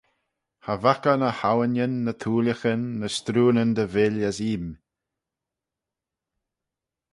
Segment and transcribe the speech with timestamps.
[0.63, 4.67] Cha vaik eh ny awinyn, ny thooillaghyn, ny strooanyn dy vill as eeym.